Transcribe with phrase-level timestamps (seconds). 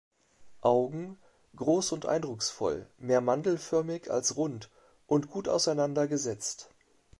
[0.63, 1.19] Augen:
[1.57, 4.71] Groß und eindrucksvoll, mehr mandelförmig als rund
[5.05, 6.71] und gut auseinander gesetzt.